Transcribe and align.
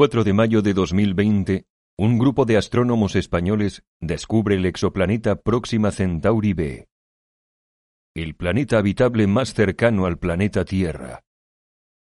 El 0.00 0.04
24 0.04 0.24
de 0.24 0.32
mayo 0.32 0.62
de 0.62 0.72
2020, 0.72 1.64
un 1.98 2.18
grupo 2.18 2.46
de 2.46 2.56
astrónomos 2.56 3.16
españoles 3.16 3.82
descubre 4.00 4.54
el 4.54 4.64
exoplaneta 4.64 5.36
Próxima 5.36 5.90
Centauri 5.90 6.54
b, 6.54 6.88
el 8.16 8.34
planeta 8.34 8.78
habitable 8.78 9.26
más 9.26 9.52
cercano 9.52 10.06
al 10.06 10.18
planeta 10.18 10.64
Tierra, 10.64 11.20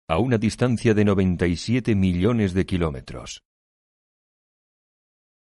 a 0.08 0.18
una 0.18 0.38
distancia 0.38 0.94
de 0.94 1.04
97 1.04 1.96
millones 1.96 2.54
de 2.54 2.66
kilómetros. 2.66 3.42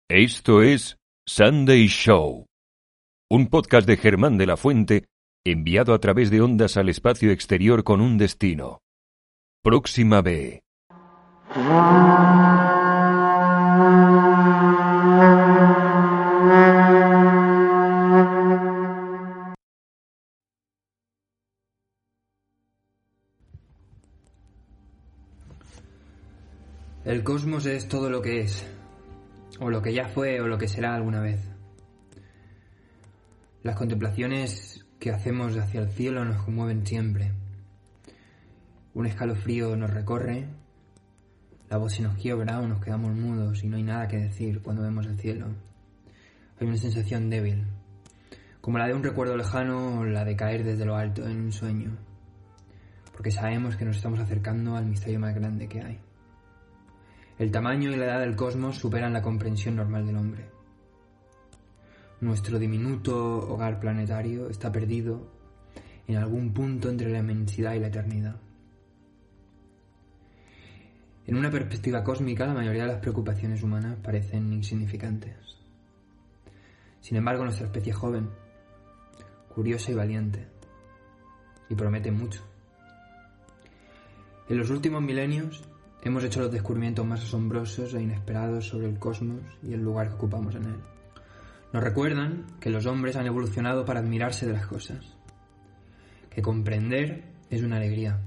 Esto 0.09 0.61
es 0.61 0.97
Sunday 1.27 1.87
Show, 1.87 2.45
un 3.29 3.47
podcast 3.47 3.85
de 3.85 3.97
Germán 3.97 4.37
de 4.37 4.45
la 4.45 4.55
Fuente 4.55 5.03
enviado 5.45 5.93
a 5.93 5.99
través 5.99 6.31
de 6.31 6.39
ondas 6.39 6.77
al 6.77 6.87
espacio 6.87 7.29
exterior 7.29 7.83
con 7.83 7.99
un 7.99 8.17
destino. 8.17 8.79
Próxima 9.61 10.21
B. 10.21 10.61
El 27.07 27.23
cosmos 27.23 27.65
es 27.65 27.87
todo 27.87 28.09
lo 28.09 28.21
que 28.21 28.41
es, 28.41 28.67
o 29.61 29.69
lo 29.69 29.81
que 29.81 29.93
ya 29.93 30.09
fue, 30.09 30.41
o 30.41 30.47
lo 30.47 30.57
que 30.57 30.67
será 30.67 30.93
alguna 30.93 31.21
vez. 31.21 31.39
Las 33.63 33.77
contemplaciones 33.77 34.85
que 34.99 35.11
hacemos 35.11 35.55
hacia 35.55 35.79
el 35.79 35.89
cielo 35.89 36.25
nos 36.25 36.43
conmueven 36.43 36.85
siempre. 36.85 37.31
Un 38.93 39.05
escalofrío 39.05 39.77
nos 39.77 39.89
recorre, 39.89 40.49
la 41.69 41.77
voz 41.77 41.93
se 41.93 42.03
nos 42.03 42.17
quiebra 42.17 42.59
o 42.59 42.67
nos 42.67 42.83
quedamos 42.83 43.15
mudos 43.15 43.63
y 43.63 43.69
no 43.69 43.77
hay 43.77 43.83
nada 43.83 44.09
que 44.09 44.17
decir 44.17 44.61
cuando 44.61 44.81
vemos 44.81 45.05
el 45.05 45.17
cielo. 45.17 45.47
Hay 46.59 46.67
una 46.67 46.75
sensación 46.75 47.29
débil, 47.29 47.63
como 48.59 48.79
la 48.79 48.87
de 48.87 48.93
un 48.93 49.03
recuerdo 49.03 49.37
lejano 49.37 50.01
o 50.01 50.03
la 50.03 50.25
de 50.25 50.35
caer 50.35 50.65
desde 50.65 50.83
lo 50.83 50.97
alto 50.97 51.25
en 51.25 51.39
un 51.39 51.53
sueño, 51.53 51.97
porque 53.13 53.31
sabemos 53.31 53.77
que 53.77 53.85
nos 53.85 53.95
estamos 53.95 54.19
acercando 54.19 54.75
al 54.75 54.87
misterio 54.87 55.21
más 55.21 55.33
grande 55.33 55.69
que 55.69 55.81
hay. 55.81 56.06
El 57.37 57.51
tamaño 57.51 57.91
y 57.91 57.95
la 57.95 58.05
edad 58.05 58.19
del 58.21 58.35
cosmos 58.35 58.77
superan 58.77 59.13
la 59.13 59.21
comprensión 59.21 59.75
normal 59.75 60.07
del 60.07 60.17
hombre. 60.17 60.49
Nuestro 62.19 62.57
diminuto 62.57 63.47
hogar 63.47 63.79
planetario 63.79 64.49
está 64.49 64.71
perdido 64.71 65.31
en 66.07 66.15
algún 66.15 66.51
punto 66.51 66.89
entre 66.89 67.11
la 67.11 67.19
inmensidad 67.19 67.75
y 67.75 67.79
la 67.79 67.87
eternidad. 67.87 68.37
En 71.27 71.35
una 71.35 71.51
perspectiva 71.51 72.03
cósmica, 72.03 72.47
la 72.47 72.55
mayoría 72.55 72.83
de 72.83 72.93
las 72.93 73.01
preocupaciones 73.01 73.61
humanas 73.61 73.97
parecen 74.01 74.51
insignificantes. 74.51 75.35
Sin 77.01 77.17
embargo, 77.17 77.43
nuestra 77.43 77.67
especie 77.67 77.91
es 77.91 77.97
joven, 77.97 78.29
curiosa 79.53 79.91
y 79.91 79.95
valiente, 79.95 80.47
y 81.69 81.75
promete 81.75 82.09
mucho. 82.11 82.41
En 84.49 84.57
los 84.57 84.69
últimos 84.71 85.03
milenios, 85.03 85.67
Hemos 86.03 86.23
hecho 86.23 86.41
los 86.41 86.51
descubrimientos 86.51 87.05
más 87.05 87.23
asombrosos 87.23 87.93
e 87.93 88.01
inesperados 88.01 88.67
sobre 88.67 88.87
el 88.87 88.99
cosmos 88.99 89.41
y 89.63 89.73
el 89.73 89.81
lugar 89.81 90.09
que 90.09 90.15
ocupamos 90.15 90.55
en 90.55 90.65
él. 90.65 90.79
Nos 91.73 91.83
recuerdan 91.83 92.45
que 92.59 92.69
los 92.69 92.85
hombres 92.85 93.15
han 93.15 93.25
evolucionado 93.25 93.83
para 93.83 93.99
admirarse 93.99 94.45
de 94.45 94.53
las 94.53 94.67
cosas, 94.67 95.17
que 96.29 96.41
comprender 96.41 97.23
es 97.49 97.63
una 97.63 97.77
alegría, 97.77 98.21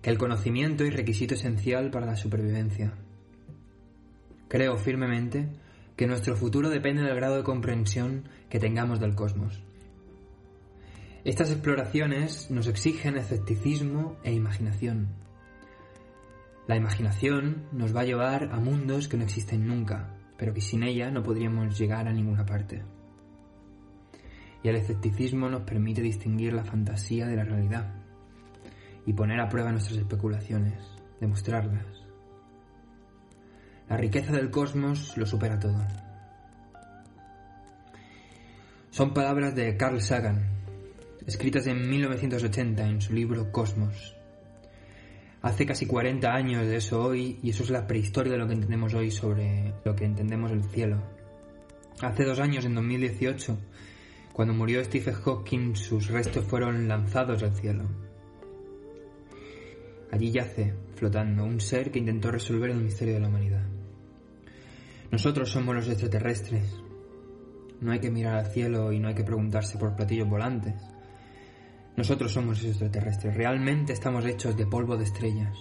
que 0.00 0.10
el 0.10 0.18
conocimiento 0.18 0.84
es 0.84 0.94
requisito 0.94 1.34
esencial 1.34 1.90
para 1.90 2.06
la 2.06 2.16
supervivencia. 2.16 2.94
Creo 4.48 4.76
firmemente 4.76 5.48
que 5.96 6.06
nuestro 6.06 6.36
futuro 6.36 6.70
depende 6.70 7.02
del 7.02 7.16
grado 7.16 7.36
de 7.36 7.44
comprensión 7.44 8.24
que 8.48 8.60
tengamos 8.60 9.00
del 9.00 9.14
cosmos. 9.14 9.62
Estas 11.24 11.50
exploraciones 11.50 12.50
nos 12.50 12.66
exigen 12.66 13.18
escepticismo 13.18 14.16
e 14.24 14.32
imaginación 14.32 15.08
la 16.70 16.76
imaginación 16.76 17.66
nos 17.72 17.96
va 17.96 18.02
a 18.02 18.04
llevar 18.04 18.50
a 18.52 18.60
mundos 18.60 19.08
que 19.08 19.16
no 19.16 19.24
existen 19.24 19.66
nunca, 19.66 20.14
pero 20.36 20.54
que 20.54 20.60
sin 20.60 20.84
ella 20.84 21.10
no 21.10 21.20
podríamos 21.20 21.76
llegar 21.76 22.06
a 22.06 22.12
ninguna 22.12 22.46
parte. 22.46 22.84
Y 24.62 24.68
el 24.68 24.76
escepticismo 24.76 25.48
nos 25.48 25.62
permite 25.62 26.00
distinguir 26.00 26.52
la 26.52 26.62
fantasía 26.62 27.26
de 27.26 27.34
la 27.34 27.42
realidad 27.42 27.92
y 29.04 29.12
poner 29.12 29.40
a 29.40 29.48
prueba 29.48 29.72
nuestras 29.72 29.98
especulaciones, 29.98 30.80
demostrarlas. 31.18 32.06
La 33.88 33.96
riqueza 33.96 34.30
del 34.30 34.52
cosmos 34.52 35.16
lo 35.16 35.26
supera 35.26 35.58
todo. 35.58 35.84
Son 38.90 39.12
palabras 39.12 39.56
de 39.56 39.76
Carl 39.76 40.00
Sagan, 40.00 40.52
escritas 41.26 41.66
en 41.66 41.90
1980 41.90 42.86
en 42.86 43.00
su 43.00 43.12
libro 43.12 43.50
Cosmos, 43.50 44.19
Hace 45.42 45.64
casi 45.64 45.86
40 45.86 46.34
años 46.34 46.66
de 46.66 46.76
eso 46.76 47.02
hoy 47.02 47.38
y 47.42 47.50
eso 47.50 47.62
es 47.62 47.70
la 47.70 47.86
prehistoria 47.86 48.32
de 48.32 48.38
lo 48.38 48.46
que 48.46 48.52
entendemos 48.52 48.92
hoy 48.92 49.10
sobre 49.10 49.72
lo 49.84 49.96
que 49.96 50.04
entendemos 50.04 50.52
el 50.52 50.64
cielo. 50.64 51.02
Hace 52.02 52.24
dos 52.24 52.40
años, 52.40 52.64
en 52.66 52.74
2018, 52.74 53.58
cuando 54.34 54.52
murió 54.52 54.84
Stephen 54.84 55.14
Hawking, 55.14 55.76
sus 55.76 56.08
restos 56.08 56.44
fueron 56.44 56.88
lanzados 56.88 57.42
al 57.42 57.54
cielo. 57.54 57.84
Allí 60.10 60.30
yace, 60.30 60.74
flotando, 60.94 61.44
un 61.44 61.60
ser 61.60 61.90
que 61.90 62.00
intentó 62.00 62.30
resolver 62.30 62.70
el 62.70 62.82
misterio 62.82 63.14
de 63.14 63.20
la 63.20 63.28
humanidad. 63.28 63.66
Nosotros 65.10 65.50
somos 65.50 65.74
los 65.74 65.88
extraterrestres. 65.88 66.82
No 67.80 67.92
hay 67.92 68.00
que 68.00 68.10
mirar 68.10 68.36
al 68.36 68.46
cielo 68.46 68.92
y 68.92 68.98
no 68.98 69.08
hay 69.08 69.14
que 69.14 69.24
preguntarse 69.24 69.78
por 69.78 69.96
platillos 69.96 70.28
volantes. 70.28 70.74
Nosotros 71.96 72.32
somos 72.32 72.64
extraterrestres, 72.64 73.34
realmente 73.36 73.92
estamos 73.92 74.24
hechos 74.24 74.56
de 74.56 74.66
polvo 74.66 74.96
de 74.96 75.04
estrellas. 75.04 75.56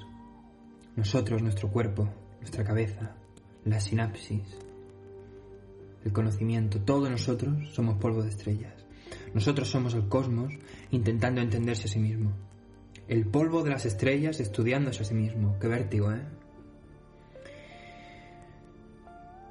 Nosotros, 0.96 1.42
nuestro 1.42 1.70
cuerpo, 1.70 2.10
nuestra 2.40 2.64
cabeza, 2.64 3.16
la 3.66 3.80
sinapsis, 3.80 4.58
el 6.04 6.14
conocimiento, 6.14 6.81
todos 6.81 7.10
nosotros 7.10 7.74
somos 7.74 7.98
polvo 7.98 8.24
de 8.24 8.30
estrellas. 8.30 8.74
Nosotros 9.34 9.70
somos 9.70 9.94
el 9.94 10.08
cosmos 10.08 10.54
intentando 10.92 11.42
entenderse 11.42 11.86
a 11.86 11.92
sí 11.92 12.00
mismo. 12.00 12.32
El 13.08 13.25
polvo 13.25 13.64
de 13.64 13.72
las 13.72 13.86
estrellas 13.86 14.40
estudiándose 14.40 15.02
a 15.02 15.06
sí 15.06 15.14
mismo. 15.14 15.58
Qué 15.60 15.68
vértigo, 15.68 16.12
¿eh? 16.12 16.22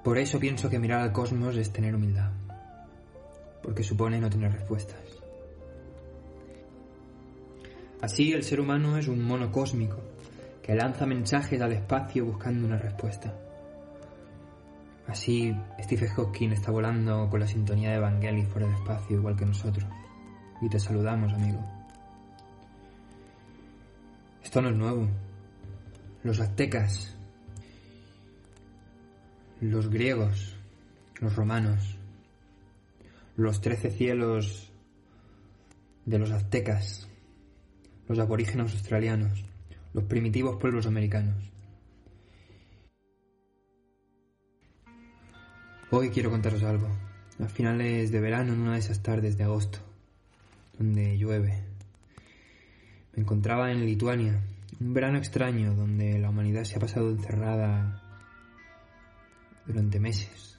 Por 0.04 0.16
eso 0.16 0.38
pienso 0.38 0.70
que 0.70 0.78
mirar 0.78 1.00
al 1.00 1.12
cosmos 1.12 1.56
es 1.56 1.72
tener 1.72 1.94
humildad. 1.94 2.30
Porque 3.62 3.82
supone 3.82 4.20
no 4.20 4.30
tener 4.30 4.52
respuestas. 4.52 5.07
Así 8.00 8.32
el 8.32 8.42
ser 8.42 8.60
humano 8.60 8.96
es 8.96 9.08
un 9.08 9.22
mono 9.22 9.50
cósmico 9.50 9.98
que 10.62 10.74
lanza 10.74 11.06
mensajes 11.06 11.60
al 11.60 11.72
espacio 11.72 12.24
buscando 12.24 12.66
una 12.66 12.78
respuesta. 12.78 13.34
Así 15.06 15.56
Stephen 15.80 16.08
Hawking 16.08 16.50
está 16.50 16.70
volando 16.70 17.28
con 17.30 17.40
la 17.40 17.46
sintonía 17.46 17.90
de 17.90 17.96
Evangelion 17.96 18.46
fuera 18.46 18.66
del 18.66 18.76
espacio 18.76 19.16
igual 19.16 19.36
que 19.36 19.46
nosotros. 19.46 19.86
Y 20.60 20.68
te 20.68 20.78
saludamos, 20.78 21.32
amigo. 21.32 21.60
Esto 24.42 24.60
no 24.62 24.70
es 24.70 24.76
nuevo. 24.76 25.08
Los 26.22 26.40
aztecas, 26.40 27.16
los 29.60 29.88
griegos 29.88 30.58
los 31.20 31.34
romanos, 31.34 31.96
los 33.36 33.60
trece 33.60 33.90
cielos 33.90 34.70
de 36.04 36.18
los 36.18 36.30
aztecas, 36.30 37.08
los 38.08 38.18
aborígenes 38.18 38.72
australianos, 38.72 39.44
los 39.92 40.04
primitivos 40.04 40.56
pueblos 40.56 40.86
americanos. 40.86 41.36
Hoy 45.90 46.08
quiero 46.10 46.30
contaros 46.30 46.62
algo. 46.62 46.88
A 47.38 47.48
finales 47.48 48.10
de 48.10 48.20
verano, 48.20 48.52
en 48.52 48.60
una 48.60 48.72
de 48.72 48.80
esas 48.80 49.02
tardes 49.02 49.36
de 49.36 49.44
agosto, 49.44 49.78
donde 50.76 51.16
llueve, 51.18 51.62
me 53.14 53.22
encontraba 53.22 53.70
en 53.70 53.84
Lituania, 53.84 54.42
un 54.80 54.94
verano 54.94 55.18
extraño 55.18 55.74
donde 55.74 56.18
la 56.18 56.30
humanidad 56.30 56.64
se 56.64 56.76
ha 56.76 56.80
pasado 56.80 57.10
encerrada 57.10 58.02
durante 59.66 60.00
meses 60.00 60.58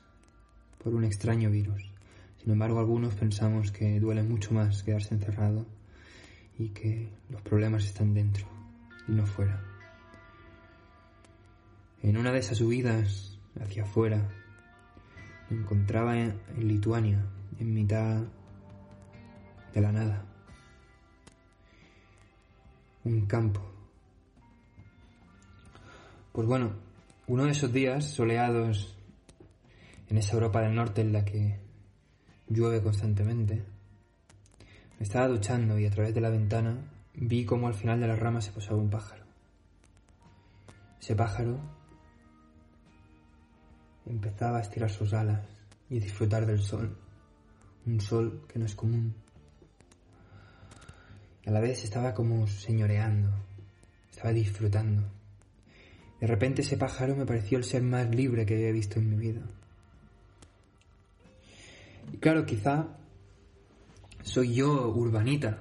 por 0.82 0.94
un 0.94 1.04
extraño 1.04 1.50
virus. 1.50 1.92
Sin 2.38 2.54
embargo, 2.54 2.80
algunos 2.80 3.16
pensamos 3.16 3.72
que 3.72 4.00
duele 4.00 4.24
mucho 4.24 4.54
más 4.54 4.84
quedarse 4.84 5.14
encerrado 5.14 5.66
y 6.60 6.70
que 6.70 7.10
los 7.30 7.42
problemas 7.42 7.86
están 7.86 8.14
dentro 8.14 8.46
y 9.08 9.14
no 9.14 9.26
fuera. 9.26 9.64
En 12.04 12.18
una 12.18 12.32
de 12.32 12.40
esas 12.40 12.58
subidas 12.58 13.40
hacia 13.60 13.84
afuera, 13.84 14.30
me 15.50 15.58
encontraba 15.58 16.20
en, 16.20 16.40
Lituania, 16.58 17.26
en 17.60 17.74
mitad 17.74 18.22
de 19.74 19.82
la 19.82 19.92
nada. 19.92 20.26
Un 23.06 23.26
campo. 23.26 23.62
Pues 26.34 26.48
bueno, 26.48 26.74
uno 27.28 27.46
de 27.46 27.52
esos 27.52 27.72
días 27.72 28.06
soleados 28.06 28.96
en 30.10 30.18
esa 30.18 30.34
Europa 30.34 30.62
del 30.62 30.76
Norte 30.76 31.02
en 31.02 31.14
la 31.14 31.24
que 31.24 31.58
llueve 32.48 32.82
constantemente, 32.82 33.64
me 35.00 35.06
estaba 35.06 35.30
duchando 35.30 35.80
y 35.80 35.86
a 35.86 35.90
través 35.90 36.14
de 36.14 36.20
la 36.20 36.30
ventana 36.30 36.78
vi 37.16 37.46
cómo 37.46 37.68
al 37.68 37.74
final 37.74 38.02
de 38.02 38.08
la 38.08 38.18
rama 38.18 38.42
se 38.42 38.52
posaba 38.52 38.82
un 38.82 38.90
pájaro. 38.90 39.24
Ese 41.02 41.16
pájaro 41.16 41.58
empezaba 44.06 44.58
a 44.58 44.62
estirar 44.62 44.90
sus 44.90 45.14
alas 45.14 45.42
y 45.90 46.00
disfrutar 46.00 46.46
del 46.46 46.60
sol, 46.60 46.98
un 47.86 48.02
sol 48.02 48.46
que 48.52 48.60
no 48.60 48.66
es 48.66 48.76
común. 48.76 49.16
Y 51.46 51.50
a 51.50 51.54
la 51.54 51.62
vez 51.62 51.86
estaba 51.86 52.14
como 52.14 52.46
señoreando, 52.48 53.32
estaba 54.12 54.34
disfrutando. 54.34 55.04
De 56.20 56.28
repente 56.28 56.62
ese 56.62 56.76
pájaro 56.76 57.16
me 57.16 57.26
pareció 57.26 57.58
el 57.58 57.64
ser 57.64 57.84
más 57.84 58.14
libre 58.14 58.46
que 58.46 58.56
había 58.56 58.74
visto 58.74 59.00
en 59.00 59.10
mi 59.10 59.16
vida. 59.16 59.42
Y 62.12 62.18
claro, 62.18 62.46
quizá 62.46 62.99
soy 64.24 64.54
yo 64.54 64.90
urbanita. 64.90 65.60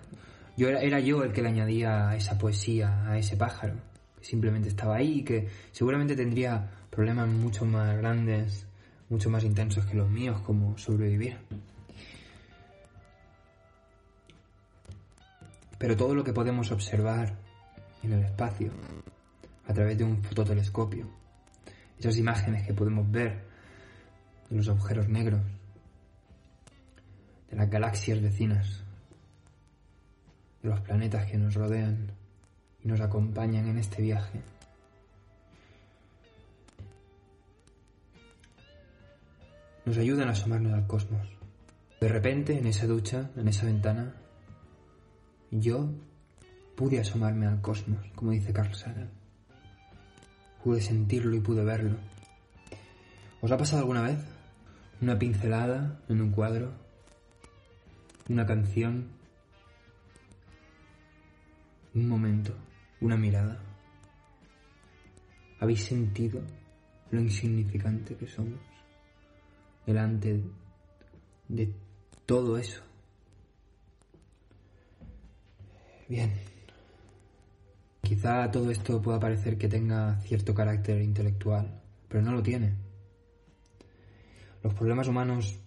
Yo 0.56 0.68
era, 0.68 0.98
yo 0.98 1.22
el 1.22 1.32
que 1.32 1.42
le 1.42 1.48
añadía 1.48 2.14
esa 2.16 2.36
poesía 2.36 3.08
a 3.08 3.16
ese 3.16 3.36
pájaro, 3.36 3.74
que 4.18 4.24
simplemente 4.24 4.68
estaba 4.68 4.96
ahí 4.96 5.20
y 5.20 5.24
que 5.24 5.48
seguramente 5.70 6.16
tendría 6.16 6.68
problemas 6.90 7.28
mucho 7.28 7.64
más 7.64 7.96
grandes, 7.96 8.66
mucho 9.08 9.30
más 9.30 9.44
intensos 9.44 9.86
que 9.86 9.96
los 9.96 10.10
míos, 10.10 10.40
como 10.40 10.76
sobrevivir. 10.76 11.38
Pero 15.78 15.96
todo 15.96 16.12
lo 16.14 16.24
que 16.24 16.32
podemos 16.32 16.72
observar 16.72 17.38
en 18.02 18.12
el 18.12 18.24
espacio, 18.24 18.72
a 19.66 19.72
través 19.72 19.96
de 19.96 20.02
un 20.02 20.22
fototelescopio, 20.24 21.08
esas 21.98 22.16
imágenes 22.16 22.66
que 22.66 22.74
podemos 22.74 23.08
ver 23.10 23.44
de 24.50 24.56
los 24.56 24.68
agujeros 24.68 25.08
negros, 25.08 25.40
de 27.50 27.56
las 27.56 27.70
galaxias 27.70 28.20
vecinas, 28.20 28.82
de 30.62 30.68
los 30.68 30.80
planetas 30.80 31.26
que 31.30 31.38
nos 31.38 31.54
rodean 31.54 32.12
y 32.82 32.88
nos 32.88 33.00
acompañan 33.00 33.66
en 33.66 33.78
este 33.78 34.02
viaje, 34.02 34.40
nos 39.84 39.96
ayudan 39.96 40.28
a 40.28 40.32
asomarnos 40.32 40.74
al 40.74 40.86
cosmos. 40.86 41.26
De 42.00 42.08
repente, 42.08 42.58
en 42.58 42.66
esa 42.66 42.86
ducha, 42.86 43.30
en 43.36 43.48
esa 43.48 43.66
ventana, 43.66 44.14
yo 45.50 45.90
pude 46.76 47.00
asomarme 47.00 47.46
al 47.46 47.60
cosmos, 47.60 48.06
como 48.14 48.32
dice 48.32 48.52
Carl 48.52 48.74
Sagan. 48.74 49.10
Pude 50.62 50.80
sentirlo 50.80 51.34
y 51.34 51.40
pude 51.40 51.64
verlo. 51.64 51.96
¿Os 53.40 53.50
ha 53.50 53.56
pasado 53.56 53.80
alguna 53.80 54.02
vez? 54.02 54.18
Una 55.00 55.18
pincelada 55.18 56.00
en 56.08 56.20
un 56.20 56.30
cuadro, 56.30 56.72
una 58.28 58.46
canción, 58.46 59.08
un 61.94 62.08
momento, 62.08 62.54
una 63.00 63.16
mirada. 63.16 63.60
¿Habéis 65.60 65.84
sentido 65.84 66.40
lo 67.10 67.20
insignificante 67.20 68.16
que 68.16 68.26
somos? 68.26 68.68
delante 69.88 70.42
de 71.48 71.74
todo 72.26 72.58
eso. 72.58 72.82
Bien. 76.06 76.30
Quizá 78.02 78.50
todo 78.50 78.70
esto 78.70 79.00
pueda 79.00 79.18
parecer 79.18 79.56
que 79.56 79.66
tenga 79.66 80.20
cierto 80.20 80.52
carácter 80.52 81.00
intelectual, 81.00 81.80
pero 82.06 82.22
no 82.22 82.32
lo 82.32 82.42
tiene. 82.42 82.74
Los 84.62 84.74
problemas 84.74 85.08
humanos 85.08 85.58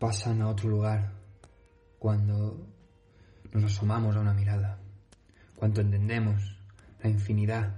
pasan 0.00 0.42
a 0.42 0.48
otro 0.48 0.68
lugar 0.68 1.12
cuando 1.98 2.66
nos 3.52 3.64
asomamos 3.64 4.16
a 4.16 4.20
una 4.20 4.34
mirada, 4.34 4.78
cuando 5.56 5.80
entendemos 5.80 6.56
la 7.02 7.10
infinidad 7.10 7.74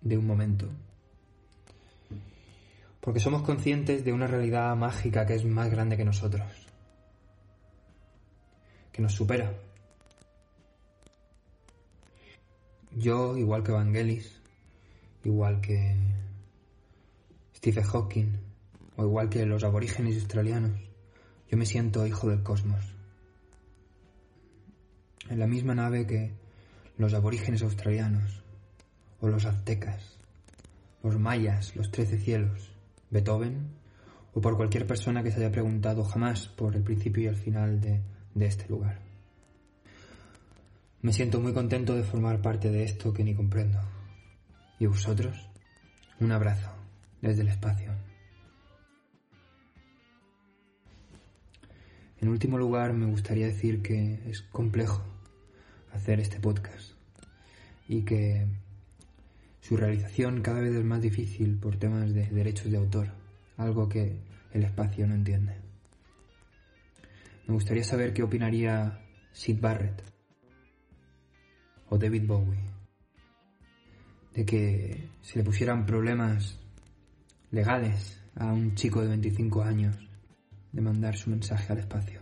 de 0.00 0.18
un 0.18 0.26
momento 0.26 0.68
porque 3.02 3.18
somos 3.18 3.42
conscientes 3.42 4.04
de 4.04 4.12
una 4.12 4.28
realidad 4.28 4.76
mágica 4.76 5.26
que 5.26 5.34
es 5.34 5.44
más 5.44 5.68
grande 5.68 5.96
que 5.96 6.04
nosotros, 6.04 6.46
que 8.92 9.02
nos 9.02 9.12
supera. 9.12 9.52
Yo, 12.92 13.36
igual 13.36 13.64
que 13.64 13.72
Vangelis, 13.72 14.40
igual 15.24 15.60
que 15.60 15.96
Stephen 17.56 17.82
Hawking, 17.82 18.36
o 18.94 19.02
igual 19.02 19.28
que 19.28 19.46
los 19.46 19.64
aborígenes 19.64 20.14
australianos, 20.18 20.78
yo 21.50 21.58
me 21.58 21.66
siento 21.66 22.06
hijo 22.06 22.28
del 22.28 22.44
cosmos. 22.44 22.91
En 25.32 25.38
la 25.38 25.46
misma 25.46 25.74
nave 25.74 26.06
que 26.06 26.34
los 26.98 27.14
aborígenes 27.14 27.62
australianos, 27.62 28.42
o 29.18 29.28
los 29.28 29.46
aztecas, 29.46 30.18
los 31.02 31.18
mayas, 31.18 31.74
los 31.74 31.90
trece 31.90 32.18
cielos, 32.18 32.70
Beethoven 33.08 33.70
o 34.34 34.42
por 34.42 34.58
cualquier 34.58 34.86
persona 34.86 35.22
que 35.22 35.30
se 35.30 35.38
haya 35.38 35.50
preguntado 35.50 36.04
jamás 36.04 36.48
por 36.48 36.76
el 36.76 36.82
principio 36.82 37.22
y 37.22 37.26
el 37.28 37.36
final 37.36 37.80
de, 37.80 38.02
este 38.44 38.68
lugar. 38.68 39.00
Me 41.00 41.14
siento 41.14 41.40
muy 41.40 41.54
contento 41.54 41.96
de 41.96 42.02
formar 42.02 42.42
parte 42.42 42.70
de 42.70 42.84
esto 42.84 43.14
que 43.14 43.24
ni 43.24 43.34
comprendo. 43.34 43.80
¿Y 44.78 44.84
vosotros? 44.84 45.48
Un 46.20 46.30
abrazo 46.30 46.68
desde 47.22 47.40
el 47.40 47.48
espacio. 47.48 47.90
En 52.20 52.28
último 52.28 52.58
lugar, 52.58 52.92
me 52.92 53.06
gustaría 53.06 53.46
decir 53.46 53.80
que 53.80 54.20
es 54.28 54.42
complejo 54.42 55.11
hacer 55.92 56.20
este 56.20 56.40
podcast 56.40 56.92
y 57.88 58.02
que 58.02 58.46
su 59.60 59.76
realización 59.76 60.42
cada 60.42 60.60
vez 60.60 60.74
es 60.74 60.84
más 60.84 61.00
difícil 61.00 61.58
por 61.58 61.76
temas 61.76 62.12
de 62.12 62.26
derechos 62.26 62.70
de 62.70 62.78
autor, 62.78 63.08
algo 63.56 63.88
que 63.88 64.20
el 64.52 64.64
espacio 64.64 65.06
no 65.06 65.14
entiende. 65.14 65.56
Me 67.46 67.54
gustaría 67.54 67.84
saber 67.84 68.12
qué 68.12 68.22
opinaría 68.22 69.00
Sid 69.32 69.60
Barrett 69.60 70.02
o 71.88 71.98
David 71.98 72.26
Bowie 72.26 72.72
de 74.34 74.46
que 74.46 75.08
se 75.20 75.38
le 75.38 75.44
pusieran 75.44 75.84
problemas 75.84 76.58
legales 77.50 78.18
a 78.34 78.46
un 78.46 78.74
chico 78.74 79.02
de 79.02 79.08
25 79.08 79.62
años 79.62 79.96
de 80.72 80.80
mandar 80.80 81.16
su 81.16 81.28
mensaje 81.30 81.70
al 81.72 81.80
espacio. 81.80 82.21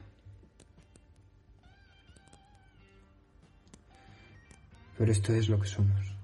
Pero 5.01 5.13
esto 5.13 5.33
es 5.33 5.49
lo 5.49 5.59
que 5.59 5.67
somos. 5.67 6.15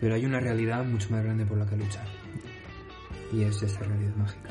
Pero 0.00 0.16
hay 0.16 0.26
una 0.26 0.40
realidad 0.40 0.84
mucho 0.84 1.08
más 1.10 1.22
grande 1.22 1.46
por 1.46 1.56
la 1.56 1.66
que 1.66 1.76
luchar. 1.76 2.08
Y 3.32 3.44
es 3.44 3.62
esa 3.62 3.78
realidad 3.78 4.16
mágica. 4.16 4.50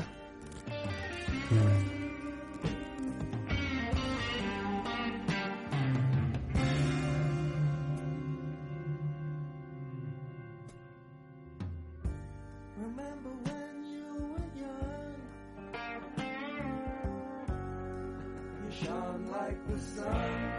You 18.84 18.90
shone 18.90 19.28
like 19.32 19.66
the 19.66 19.78
sun. 19.78 20.52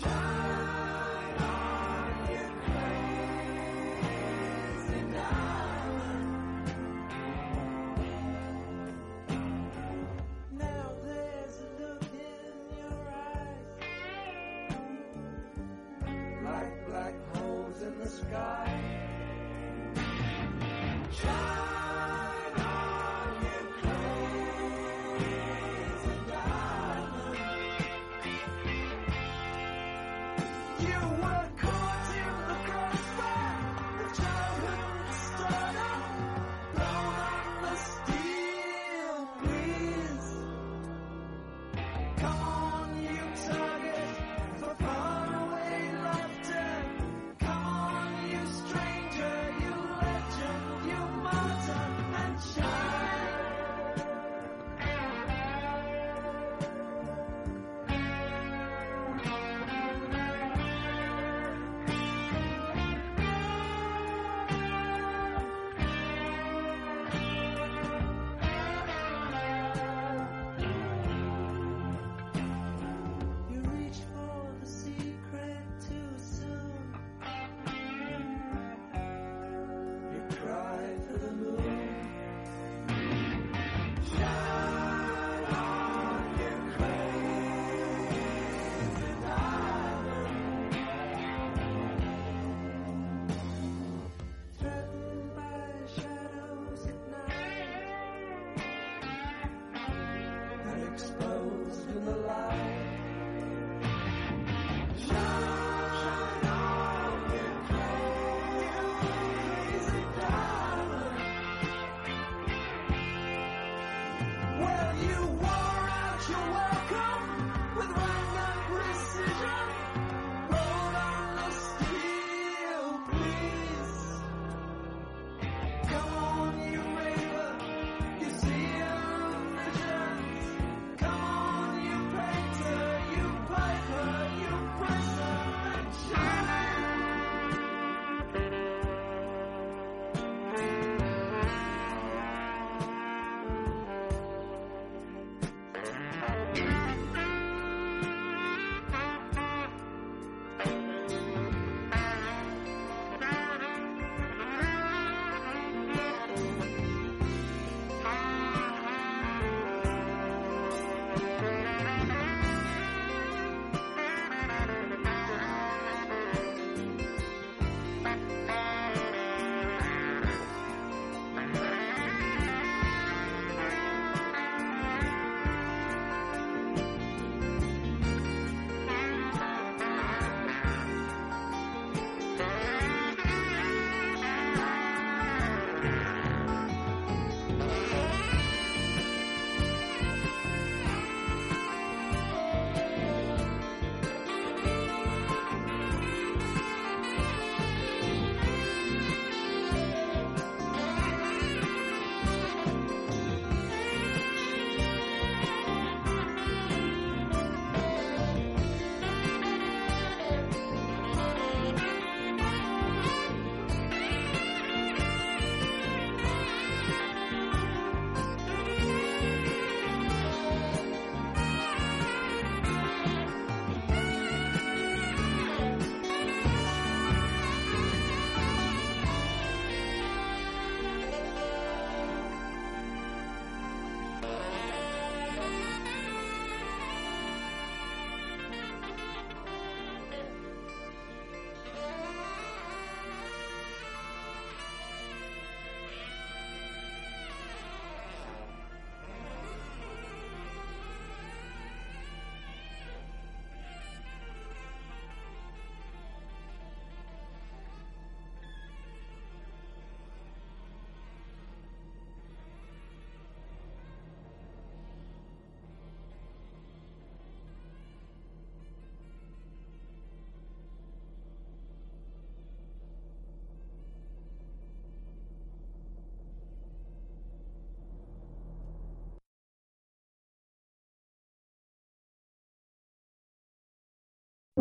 Shine 0.00 0.35